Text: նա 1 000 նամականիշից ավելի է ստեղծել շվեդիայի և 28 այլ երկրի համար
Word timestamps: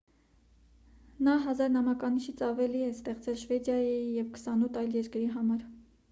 նա 1.25 1.33
1 1.41 1.43
000 1.57 1.67
նամականիշից 1.73 2.41
ավելի 2.47 2.81
է 2.85 2.87
ստեղծել 2.93 3.37
շվեդիայի 3.41 3.91
և 4.15 4.31
28 4.39 4.81
այլ 4.81 4.97
երկրի 5.01 5.27
համար 5.35 5.61